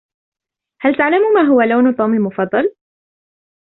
هل 0.81 0.95
تعلم 0.95 1.33
ماهو 1.33 1.61
لون 1.61 1.95
"توم" 1.95 2.13
المفضل؟ 2.13 2.75